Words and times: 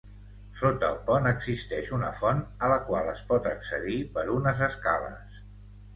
Sota 0.61 0.87
el 0.93 0.97
pont 1.09 1.29
existeix 1.31 1.91
una 1.97 2.09
font, 2.21 2.41
a 2.65 2.71
la 2.73 2.79
qual 2.89 3.11
es 3.15 3.21
pot 3.33 3.53
accedir 3.53 3.99
per 4.17 4.25
unes 4.41 4.65
escales. 4.73 5.39